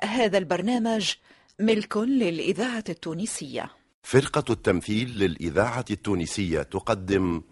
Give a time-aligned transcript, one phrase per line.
[0.00, 1.12] هذا البرنامج
[1.60, 3.70] ملك للإذاعة التونسية.
[4.02, 7.42] فرقة التمثيل للإذاعة التونسية تقدم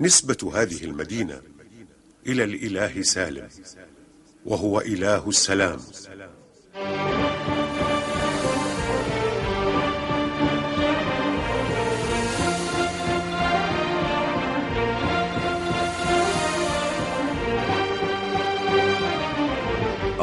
[0.00, 1.42] نسبة هذه المدينة
[2.26, 3.48] إلى الإله سالم
[4.44, 5.78] وهو إله السلام.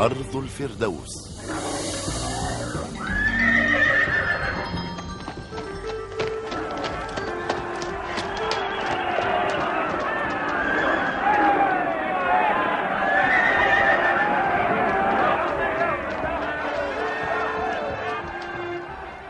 [0.02, 1.32] أرض الفردوس.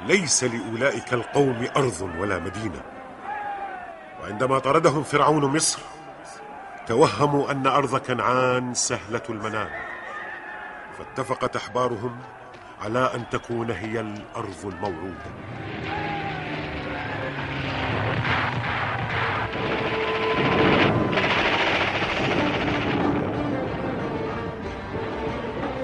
[0.05, 2.81] ليس لأولئك القوم أرض ولا مدينة.
[4.21, 5.79] وعندما طردهم فرعون مصر
[6.87, 9.80] توهموا أن أرض كنعان سهلة المنال
[11.01, 12.17] فاتفقت أحبارهم
[12.81, 15.31] على أن تكون هي الأرض الموعودة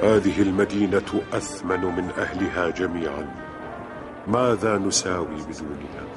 [0.04, 3.28] هذه المدينة أثمن من أهلها جميعا
[4.28, 6.08] ماذا نساوي بدونها؟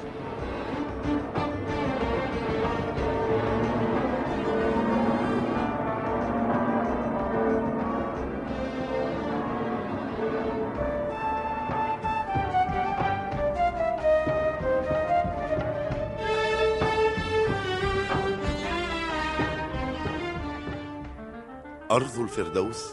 [22.31, 22.91] الفردوس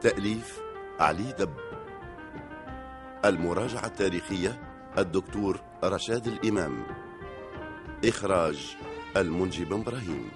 [0.00, 0.60] تأليف
[1.00, 1.54] علي دب.
[3.24, 4.60] المراجعة التاريخية
[4.98, 6.86] الدكتور رشاد الإمام.
[8.04, 8.76] إخراج
[9.16, 10.30] المنجي بن إبراهيم.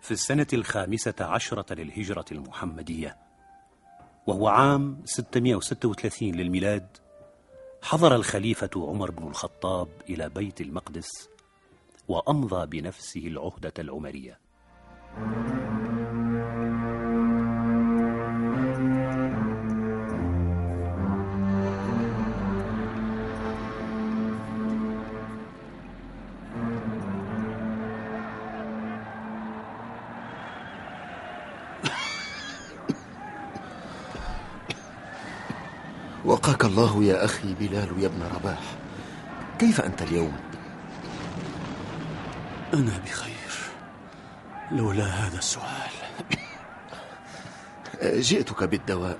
[0.00, 3.16] في السنة الخامسة عشرة للهجرة المحمدية
[4.26, 6.96] وهو عام 636 للميلاد
[7.82, 11.28] حضر الخليفة عمر بن الخطاب إلى بيت المقدس
[12.08, 14.38] وأمضى بنفسه العهدة العمرية.
[36.50, 38.60] وقاك الله يا أخي بلال يا ابن رباح.
[39.58, 40.36] كيف أنت اليوم؟
[42.74, 43.52] أنا بخير.
[44.72, 45.90] لولا هذا السؤال.
[48.28, 49.18] جئتك بالدواء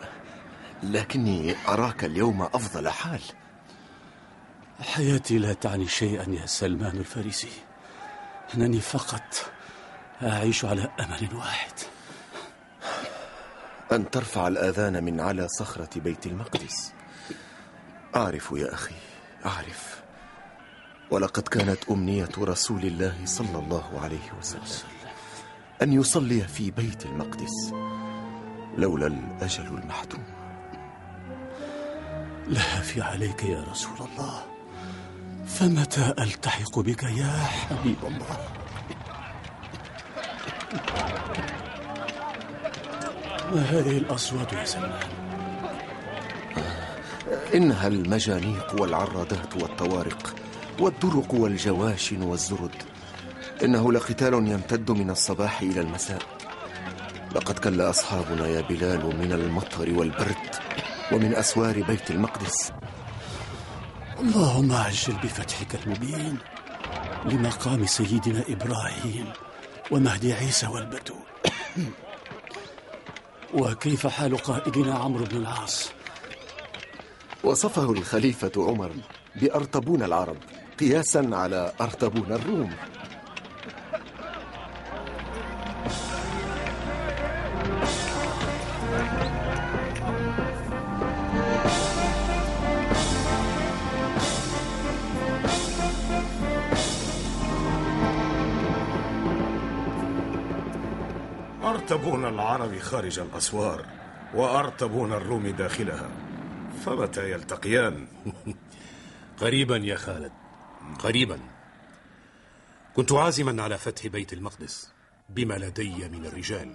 [0.82, 3.22] لكني أراك اليوم أفضل حال.
[4.80, 7.52] حياتي لا تعني شيئا يا سلمان الفارسي.
[8.54, 9.50] أنني فقط
[10.22, 11.72] أعيش على أمل واحد.
[13.92, 16.99] أن ترفع الآذان من على صخرة بيت المقدس.
[18.16, 18.94] أعرف يا أخي
[19.46, 20.00] أعرف.
[21.10, 24.62] ولقد كانت أمنية رسول الله صلى الله عليه وسلم
[25.82, 27.72] أن يصلي في بيت المقدس
[28.78, 30.24] لولا الأجل المحتوم
[32.46, 34.42] لا في عليك يا رسول الله
[35.46, 38.48] فمتى ألتحق بك يا حبيب الله؟
[43.54, 45.19] ما هذه الأصوات يا سلمان؟
[47.54, 50.34] إنها المجانيق والعرادات والطوارق
[50.80, 52.74] والدرق والجواشن والزرد.
[53.64, 56.22] إنه لقتال يمتد من الصباح إلى المساء.
[57.34, 60.56] لقد كل أصحابنا يا بلال من المطر والبرد
[61.12, 62.72] ومن أسوار بيت المقدس.
[64.20, 66.38] اللهم عجل بفتحك المبين
[67.24, 69.26] لمقام سيدنا إبراهيم
[69.90, 71.14] ومهدي عيسى والبدو
[73.60, 75.99] وكيف حال قائدنا عمرو بن العاص؟
[77.44, 78.90] وصفه الخليفة عمر
[79.36, 80.36] بأرطبون العرب
[80.80, 82.70] قياسا على أرطبون الروم.
[101.64, 103.84] أرتبون العرب خارج الأسوار
[104.34, 106.08] وأرتبون الروم داخلها.
[106.80, 108.06] فمتى يلتقيان؟
[109.40, 110.32] قريبا يا خالد.
[110.98, 111.38] قريبا.
[112.96, 114.92] كنت عازما على فتح بيت المقدس
[115.28, 116.72] بما لدي من الرجال.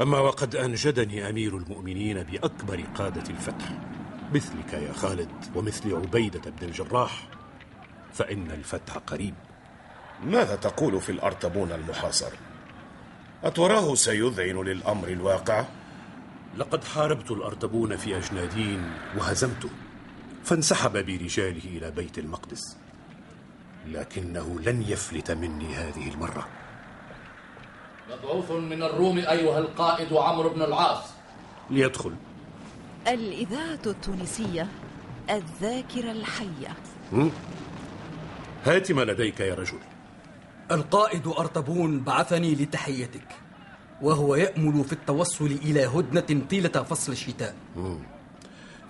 [0.00, 3.78] أما وقد أنجدني أمير المؤمنين بأكبر قادة الفتح
[4.32, 7.28] مثلك يا خالد ومثل عبيدة بن الجراح
[8.12, 9.34] فإن الفتح قريب.
[10.24, 12.32] ماذا تقول في الأرتبون المحاصر؟
[13.44, 15.64] أتراه سيذعن للأمر الواقع؟
[16.56, 19.68] لقد حاربت الأرتبون في أجنادين وهزمته
[20.44, 22.76] فانسحب برجاله إلى بيت المقدس.
[23.86, 26.48] لكنه لن يفلت مني هذه المرة.
[28.10, 31.04] مبعوث من الروم أيها القائد عمرو بن العاص.
[31.70, 32.12] ليدخل.
[33.08, 34.68] الإذاعة التونسية
[35.30, 36.76] الذاكرة الحية.
[38.64, 39.78] هات ما لديك يا رجل.
[40.70, 43.41] القائد أرطبون بعثني لتحيتك.
[44.02, 47.54] وهو يأمل في التوصل إلى هدنة طيلة فصل الشتاء.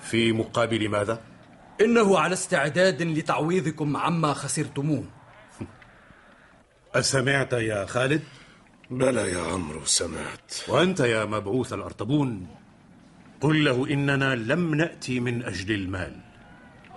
[0.00, 1.20] في مقابل ماذا؟
[1.80, 5.04] إنه على استعداد لتعويضكم عما خسرتموه.
[6.94, 8.22] أسمعت يا خالد؟
[8.90, 10.54] بلى يا عمرو سمعت.
[10.68, 12.46] وأنت يا مبعوث الأرطبون.
[13.40, 16.20] قل له إننا لم نأتي من أجل المال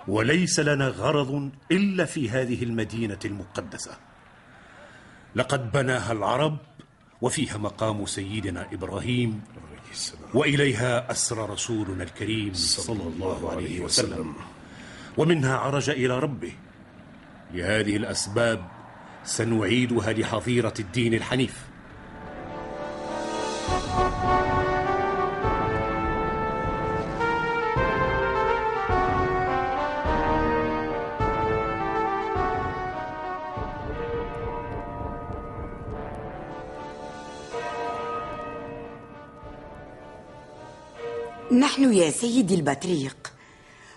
[0.08, 3.92] وليس لنا غرض إلا في هذه المدينة المقدسة.
[5.36, 6.58] لقد بناها العرب
[7.22, 9.42] وفيها مقام سيدنا إبراهيم
[10.34, 14.34] وإليها أسرى رسولنا الكريم صلى الله عليه وسلم.
[15.16, 16.52] ومنها عرج إلى ربه.
[17.54, 18.68] لهذه الأسباب
[19.24, 21.75] سنعيدها لحظيرة الدين الحنيف.
[42.20, 43.32] سيدي البطريق.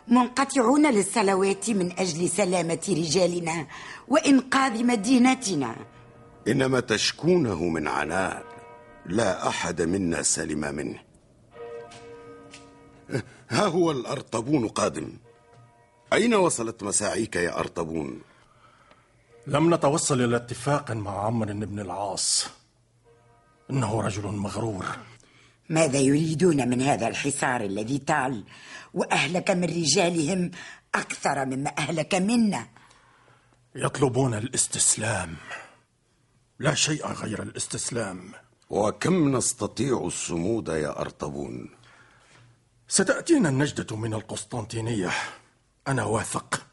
[0.08, 3.68] منقطعون للصلوات من أجل سلامة رجالنا
[4.08, 5.76] وإنقاذ مدينتنا.
[6.48, 8.44] إنما تشكونه من عناء.
[9.06, 11.00] لا أحد منا سلم منه.
[13.50, 15.10] ها هو الأرطبون قادم.
[16.14, 18.22] أين وصلت مساعيك يا أرطبون؟
[19.48, 22.48] لم نتوصل إلى اتفاق مع عمرو بن العاص.
[23.72, 24.86] إنه رجل مغرور.
[25.70, 28.44] ماذا يريدون من هذا الحصار الذي طال
[28.94, 30.52] وأهلك من رجالهم
[30.96, 32.68] أكثر مما أهلك منا؟
[33.76, 35.36] يطلبون الاستسلام.
[36.60, 38.32] لا شيء غير الاستسلام.
[38.70, 41.70] وكم نستطيع الصمود يا أرطبون؟
[42.88, 45.12] ستأتينا النجدة من القسطنطينية.
[45.88, 46.66] أنا واثق.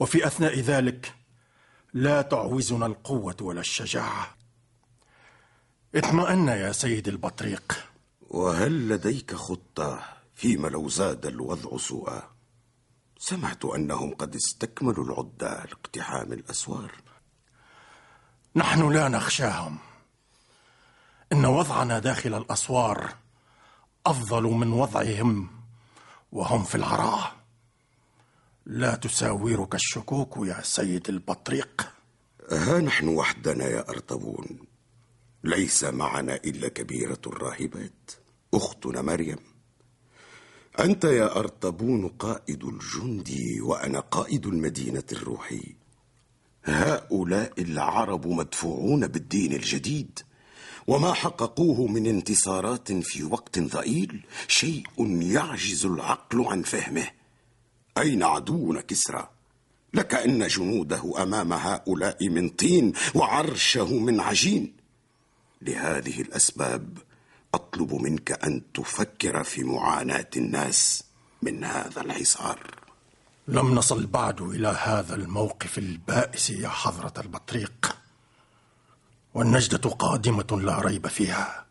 [0.00, 1.14] وفي أثناء ذلك
[1.92, 4.36] لا تعوزنا القوة ولا الشجاعة.
[5.94, 7.91] اطمئن يا سيدي البطريق.
[8.32, 12.30] وهل لديك خطة فيما لو زاد الوضع سوءا؟
[13.18, 16.92] سمعت أنهم قد استكملوا العدة لاقتحام الأسوار.
[18.56, 19.78] نحن لا نخشاهم.
[21.32, 23.14] إن وضعنا داخل الأسوار
[24.06, 25.50] أفضل من وضعهم
[26.32, 27.36] وهم في العراء.
[28.66, 31.92] لا تساورك الشكوك يا سيد البطريق.
[32.50, 34.58] ها نحن وحدنا يا أرطبون.
[35.44, 38.21] ليس معنا إلا كبيرة الراهبات.
[38.54, 39.36] أختنا مريم.
[40.80, 45.62] أنت يا أرطبون قائد الجند وأنا قائد المدينة الروحي.
[46.64, 50.18] هؤلاء العرب مدفوعون بالدين الجديد
[50.86, 54.86] وما حققوه من انتصارات في وقت ضئيل شيء
[55.22, 57.06] يعجز العقل عن فهمه.
[57.98, 59.28] أين عدونا كسرى؟
[59.94, 64.76] لكأن جنوده أمام هؤلاء من طين وعرشه من عجين.
[65.62, 66.98] لهذه الأسباب
[67.54, 71.04] أطلب منك أن تفكر في معاناة الناس
[71.42, 72.60] من هذا الحصار.
[73.48, 77.96] لم نصل بعد إلى هذا الموقف البائس يا حضرة البطريق.
[79.34, 81.66] والنجدة قادمة لا ريب فيها.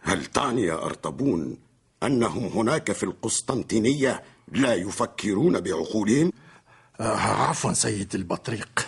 [0.00, 1.58] هل تعني يا أرطبون
[2.02, 6.32] أنهم هناك في القسطنطينية لا يفكرون بعقولهم؟
[7.00, 8.86] آه عفوا سيد البطريق.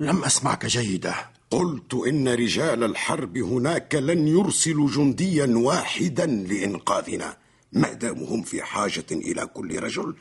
[0.00, 1.14] لم أسمعك جيدة
[1.54, 7.36] قلت إن رجال الحرب هناك لن يرسلوا جنديا واحدا لإنقاذنا.
[7.72, 10.14] ما داموا هم في حاجة إلى كل رجل؟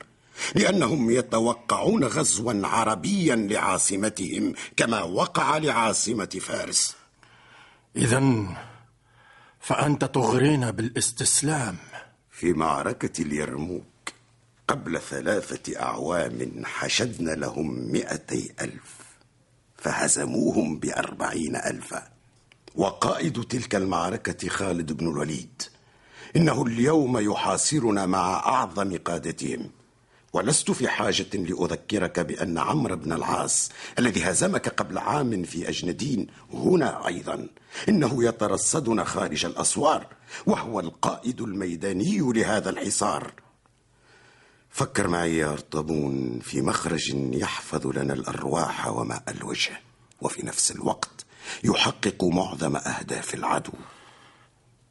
[0.56, 6.96] لأنهم يتوقعون غزوا عربيا لعاصمتهم كما وقع لعاصمة فارس.
[7.96, 8.48] إذا
[9.60, 11.76] فأنت تغرينا بالإستسلام.
[12.32, 13.84] في معركة اليرموك
[14.68, 19.03] قبل ثلاثة أعوام حشدنا لهم مئتي ألف.
[19.84, 22.04] فهزموهم بأربعين ألفا.
[22.76, 25.62] وقائد تلك المعركة خالد بن الوليد
[26.36, 29.70] إنه اليوم يحاصرنا مع أعظم قادتهم.
[30.34, 37.08] ولست في حاجة لأذكرك بأن عمرو بن العاص الذي هزمك قبل عام في أجندين هنا
[37.08, 37.48] أيضا
[37.90, 40.08] إنه يترصدنا خارج الأسوار
[40.46, 43.32] وهو القائد الميداني لهذا الحصار.
[44.74, 49.82] فكر معي يا أرطبون في مخرج يحفظ لنا الأرواح وماء ألوجه
[50.22, 51.26] وفي نفس الوقت
[51.64, 53.72] يحقق معظم أهداف العدو.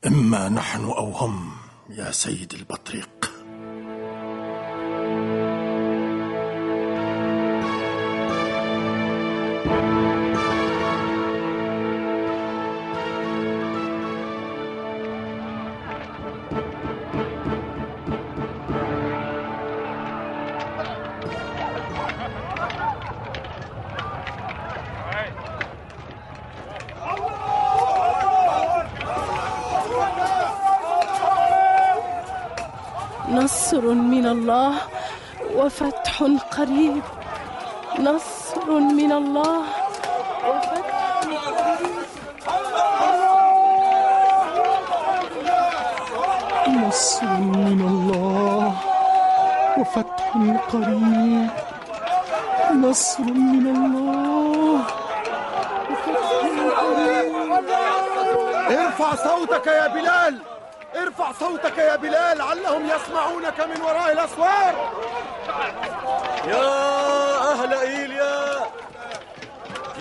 [0.06, 1.52] إما نحن أو هم
[1.90, 3.31] يا سيد البطريق.
[35.62, 36.22] وفتح
[36.58, 37.02] قريب
[37.98, 39.62] نصر من الله.
[40.48, 42.02] وفتح قريب
[46.86, 48.72] نصر من الله.
[49.78, 50.30] وفتح
[50.72, 51.50] قريب
[52.84, 54.80] نصر من الله.
[58.70, 60.34] ارفع صوتك يا بلال.
[60.96, 62.42] ارفع صوتك يا بلال.
[62.42, 64.74] علهم يسمعونك من وراء الأسوار
[66.46, 66.68] يا
[67.52, 68.36] أهل إيليا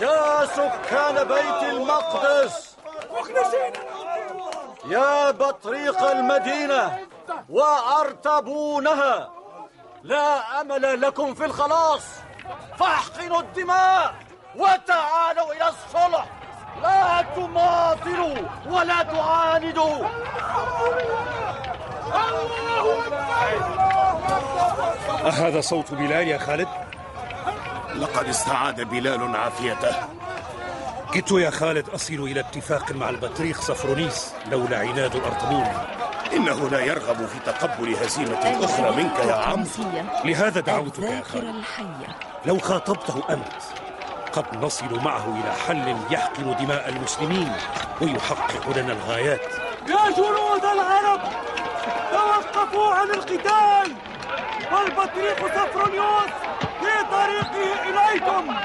[0.02, 2.76] يا سكان بيت المقدس.
[4.86, 7.00] يا بطريق المدينة
[7.50, 9.30] وأرتبونها.
[10.04, 12.04] لا أمل لكم في الخلاص.
[12.80, 14.14] فاحقنوا الدماء
[14.56, 16.26] وتعالوا إلى الصلح.
[16.82, 18.36] لا تماطلوا
[18.70, 20.06] ولا تعاندوا.
[25.26, 26.68] أهذا صوت بلال يا خالد؟
[27.96, 29.96] لقد استعاد بلال عافيته.
[31.14, 35.68] كدت يا خالد أصل إلى اتفاق مع البطريق صفرونيس لولا عناد الأرطبون
[36.34, 39.66] إنه لا يرغب في تقبل هزيمة أخرى منك يا عم.
[40.26, 41.64] لهذا دعوتك يا خالد.
[42.46, 43.54] لو خاطبته أنت
[44.34, 47.52] قد نصل معه إلى حل يحقن دماء المسلمين
[48.02, 49.42] ويحقق لنا الغايات.
[49.88, 51.22] يا جنود العرب
[52.12, 53.96] توقفوا عن القتال!
[54.72, 56.32] والبطريق سفرونيوس
[56.80, 58.56] في طريقه إليكم!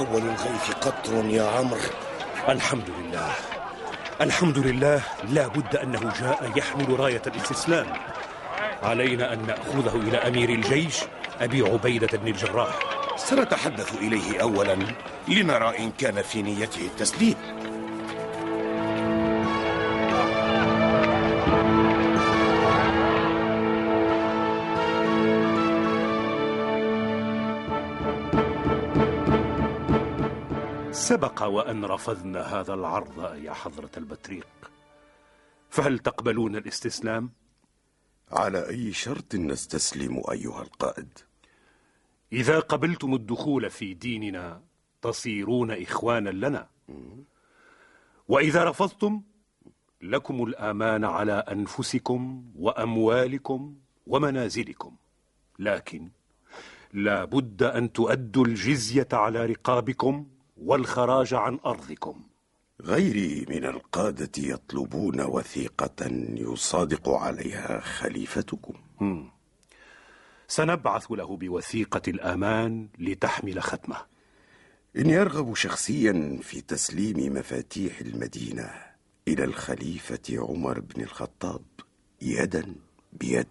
[0.00, 1.80] أول الغيث قطر يا عمرو.
[2.48, 3.32] الحمد لله.
[4.20, 5.02] الحمد لله.
[5.28, 7.86] لا بد أنه جاء يحمل راية الإستسلام.
[8.82, 10.96] علينا أن نأخذه إلى أمير الجيش
[11.40, 12.78] أبي عبيدة بن الجراح.
[13.16, 14.76] سنتحدث إليه أولا
[15.28, 17.36] لنرى إن كان في نيته التسليم.
[31.10, 34.46] سبق وأن رفضنا هذا العرض يا حضرة البطريق
[35.70, 37.30] فهل تقبلون الاستسلام؟
[38.32, 41.18] على أي شرط نستسلم أيها القائد؟
[42.32, 44.62] إذا قبلتم الدخول في ديننا
[45.02, 46.68] تصيرون إخوانا لنا
[48.28, 49.22] وإذا رفضتم
[50.02, 53.74] لكم الأمان على أنفسكم وأموالكم
[54.06, 54.96] ومنازلكم
[55.58, 56.10] لكن
[56.92, 60.26] لا بد أن تؤدوا الجزية على رقابكم
[60.60, 62.20] والخراج عن أرضكم.
[62.82, 68.74] غيري من القادة يطلبون وثيقة يصادق عليها خليفتكم.
[69.00, 69.30] مم.
[70.48, 73.96] سنبعث له بوثيقة الأمان لتحمل ختمه.
[74.96, 78.70] إن يرغب شخصيا في تسليم مفاتيح المدينة
[79.28, 81.62] إلى الخليفة عمر بن الخطاب
[82.22, 82.74] يدا
[83.12, 83.46] بيد.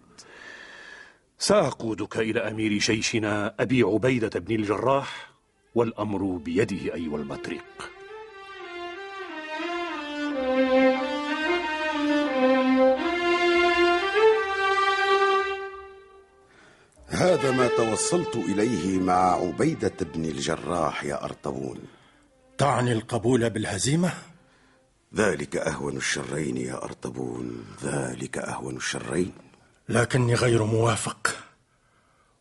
[1.38, 5.29] سأقودك إلى أمير جيشنا أبي عبيدة بن الجراح
[5.74, 7.90] والأمر بيده أيها البطريق
[17.06, 21.78] هذا ما توصلت إليه مع عبيدة بن الجراح يا أرطبون.
[22.58, 24.12] تعني القبول بالهزيمة؟
[25.14, 29.32] ذلك أهون الشرين يا أرطبون ذلك أهون الشرين.
[29.88, 31.36] لكني غير موافق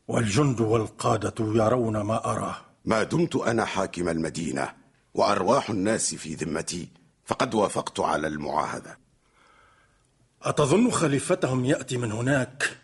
[0.08, 2.69] والجند والقادة يرون ما أراه.
[2.90, 4.74] ما دمت أنا حاكم المدينة
[5.14, 6.90] وأرواح الناس في ذمتي
[7.26, 9.00] فقد وافقت على المعاهدة.
[10.44, 12.78] أتظن خليفتهم يأتي من هناك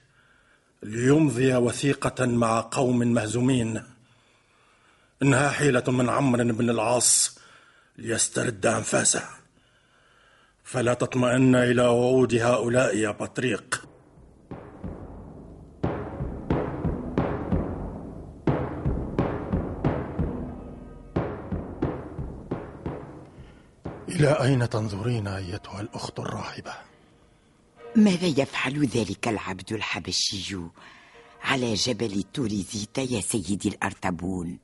[0.84, 3.84] ليمضي وثيقة مع قوم مهزومين.
[5.22, 7.40] إنها حيلة من عمرو بن العاص
[7.98, 9.24] ليسترد أنفاسه.
[10.64, 13.88] فلا تطمئن إلى وعود هؤلاء يا بطريق.
[24.16, 26.74] إلى أين تنظرين أيتها الأخت الراهبة؟
[27.96, 30.58] ماذا يفعل ذلك العبد الحبشي
[31.44, 34.60] على جبل توريزيتا يا سيدي الأرتبون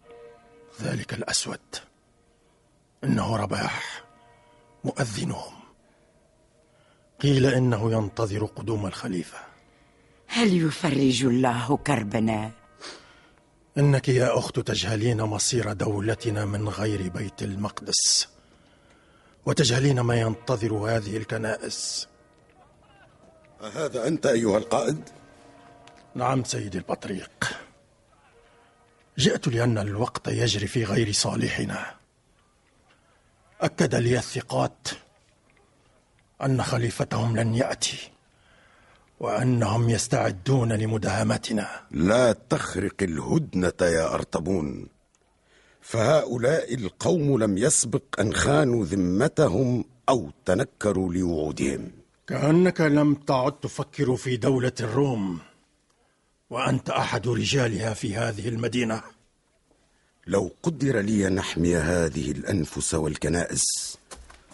[0.82, 1.60] ذلك الأسود.
[3.04, 4.04] إنه رباح.
[4.84, 5.54] مؤذنهم.
[7.22, 9.38] قيل إنه ينتظر قدوم الخليفة.
[10.28, 12.52] هل يفرج الله كربنا؟
[13.78, 18.28] إنك يا أخت تجهلين مصير دولتنا من غير بيت المقدس.
[19.46, 22.08] وتجهلين ما ينتظر هذه الكنائس.
[23.62, 25.10] أهذا أنت أيها القائد؟
[26.16, 27.58] نعم سيدي البطريق.
[29.18, 31.96] جئت لأن الوقت يجري في غير صالحنا.
[33.62, 34.88] أكد لي الثقات
[36.44, 38.12] أن خليفتهم لن يأتي
[39.20, 41.82] وأنهم يستعدون لمداهمتنا.
[41.92, 44.88] لا تخرق الهدنة يا أرطبون.
[45.82, 51.92] فهؤلاء القوم لم يسبق أن خانوا ذمتهم أو تنكروا لوعودهم.
[52.28, 55.40] كأنك لم تعد تفكر في دولة الروم
[56.50, 59.02] وأنت أحد رجالها في هذه المدينة.
[60.28, 63.98] لو قدر لي نحمي هذه الأنفس والكنائس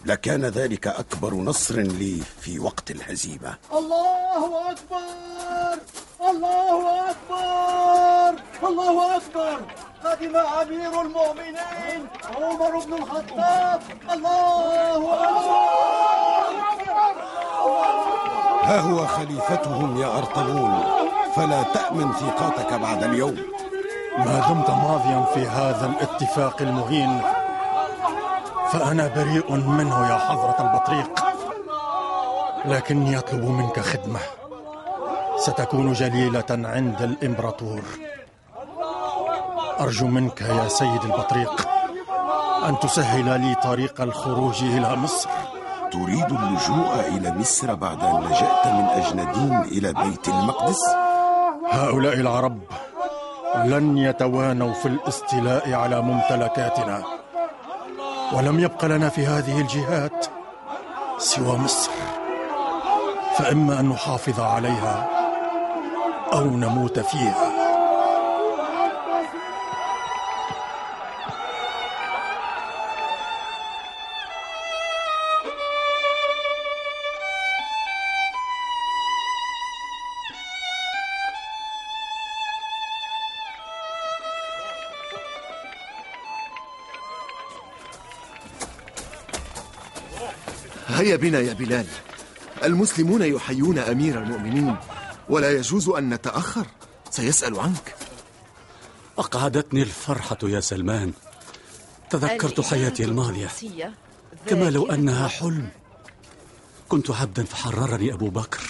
[0.05, 3.57] لكان ذلك أكبر نصر لي في وقت الهزيمة.
[3.73, 5.81] الله أكبر!
[6.21, 8.43] الله أكبر!
[8.67, 9.86] الله أكبر!
[10.07, 13.81] قدم أمير المؤمنين عمر بن الخطاب.
[14.13, 16.47] الله أكبر.
[18.63, 20.83] ها هو خليفتهم يا أرطغرل
[21.35, 23.37] فلا تأمن ثقتك بعد اليوم.
[24.17, 27.21] ما دمت ماضيا في هذا الاتفاق المهين.
[28.71, 31.25] فأنا بريء منه يا حضرة البطريق.
[32.65, 34.19] لكني أطلب منك خدمة.
[35.37, 37.81] ستكون جليلة عند الإمبراطور.
[39.79, 41.67] أرجو منك يا سيد البطريق
[42.67, 45.29] أن تسهل لي طريق الخروج إلى مصر.
[45.91, 50.79] تريد اللجوء إلى مصر بعد أن لجأت من أجندين إلى بيت المقدس؟
[51.71, 52.59] هؤلاء العرب
[53.55, 57.03] لن يتوانوا في الاستيلاء على ممتلكاتنا
[58.33, 60.25] ولم يبق لنا في هذه الجهات
[61.17, 61.91] سوى مصر.
[63.35, 65.09] فإما أن نحافظ عليها
[66.33, 67.46] أو نموت فيها.
[90.87, 91.85] هيا بنا يا بلال.
[92.63, 94.75] المسلمون يحيون أمير المؤمنين
[95.29, 96.67] ولا يجوز أن نتأخر.
[97.09, 97.95] سيسأل عنك.
[99.17, 101.13] أقعدتني الفرحة يا سلمان.
[102.09, 103.49] تذكرت حياتي الماضية
[104.47, 105.69] كما لو أنها حلم.
[106.89, 108.63] كنت عبدا فحررني أبو بكر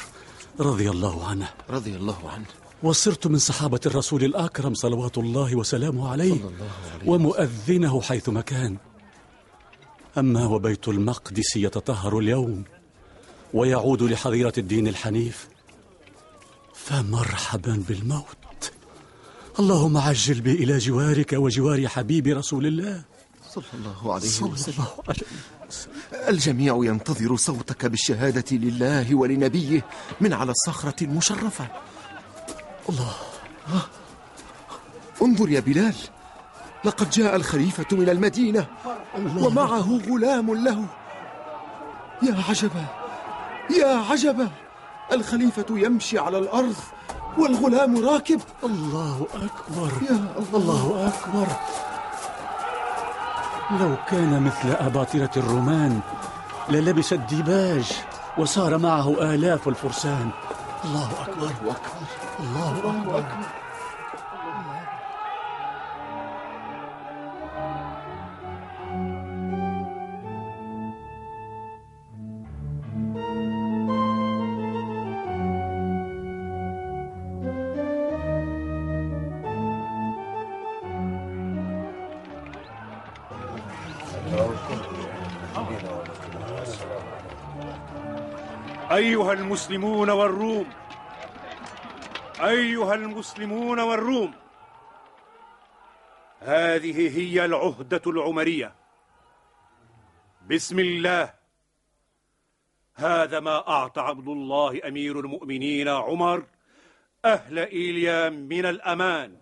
[0.59, 1.49] رضي الله عنه.
[1.69, 2.45] رضي الله عنه.
[2.83, 8.77] وصرت من صحابة الرسول الأكرم صلوات الله وسلامه عليه, صلى الله عليه ومؤذنه حيث مكان
[10.17, 12.63] أما وبيت المقدس يتطهر اليوم
[13.53, 15.47] ويعود لحظيرة الدين الحنيف
[16.73, 18.71] فمرحبا بالموت.
[19.59, 23.01] اللهم عجل بي إلى جوارك وجوار حبيب رسول الله.
[23.49, 24.73] صلى الله عليه صلى وسلم.
[24.75, 25.23] الله عليه
[25.67, 25.93] وسلم.
[26.29, 29.85] الجميع ينتظر صوتك بالشهادة لله ولنبيه
[30.21, 31.67] من على الصخرة المشرفة.
[32.89, 33.13] الله.
[35.21, 35.95] انظر يا بلال
[36.85, 38.67] لقد جاء الخليفة من المدينة.
[39.15, 40.85] ومعه غلام له.
[42.21, 42.85] يا عجبا
[43.79, 44.49] يا عجبا.
[45.11, 46.75] الخليفة يمشي على الأرض
[47.37, 48.41] والغلام راكب.
[48.63, 49.91] الله أكبر.
[50.09, 51.47] يا الله, الله أكبر.
[53.79, 55.99] لو كان مثل أباطرة الرومان
[56.69, 57.91] للبس الديباج
[58.37, 60.29] وصار معه آلاف الفرسان.
[60.85, 61.33] الله أكبر.
[61.35, 62.07] الله أكبر.
[62.39, 63.45] الله أكبر,
[88.97, 90.69] أيها المسلمون والروم
[92.41, 94.33] أيها المسلمون والروم
[96.39, 98.75] هذه هي العهدة العمرية.
[100.49, 101.33] بسم الله.
[102.95, 106.45] هذا ما أعطى عبد الله أمير المؤمنين عمر
[107.25, 109.37] أهل إيليا من الأمان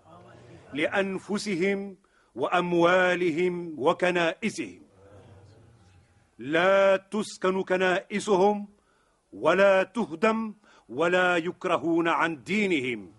[0.74, 1.98] لأنفسهم
[2.36, 4.82] وأموالهم وكنائسهم.
[6.40, 8.75] لا تسكن كنائسهم
[9.36, 10.54] ولا تهدم
[10.90, 13.12] ولا يكرهون عن دينهم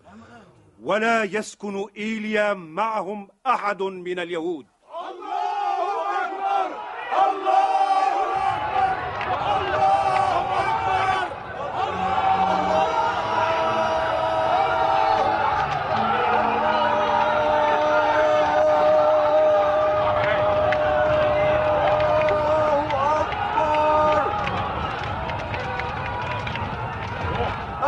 [0.83, 4.67] ولا يسكن إيليا معهم أحد من اليهود.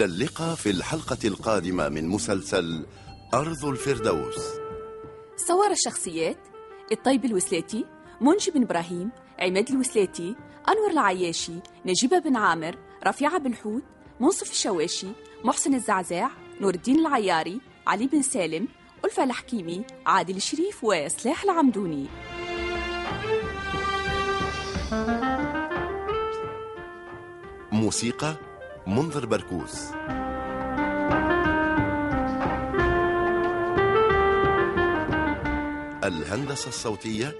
[0.00, 2.86] إلى اللقاء في الحلقة القادمة من مسلسل
[3.34, 4.36] أرض الفردوس.
[5.36, 6.36] صور الشخصيات
[6.92, 7.84] الطيب الوسلاتي
[8.20, 10.36] منجي بن إبراهيم عماد الوسلاتي
[10.68, 11.52] أنور العياشي
[11.86, 13.82] نجيبة بن عامر رفيعة بن حوت
[14.20, 15.08] منصف الشواشي
[15.44, 18.68] محسن الزعزاع نور الدين العياري علي بن سالم
[19.04, 22.06] ألفة الحكيمي عادل الشريف وسلاح العمدوني.
[27.72, 28.49] موسيقى
[28.90, 29.84] منذر بركوس.
[36.04, 37.34] الهندسة الصوتية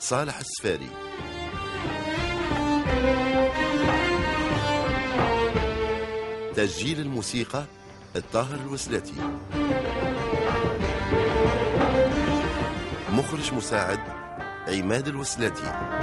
[0.00, 0.90] صالح السفاري.
[6.54, 7.64] تسجيل الموسيقى
[8.16, 9.14] الطاهر الوسلاتي.
[13.12, 14.00] مخرج مساعد
[14.68, 15.98] عماد الوسلاتي.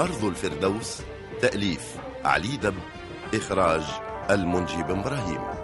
[0.00, 1.02] أرض الفردوس
[1.42, 2.74] تأليف علي دب
[3.34, 3.82] إخراج
[4.30, 5.59] المنجي بن إبراهيم.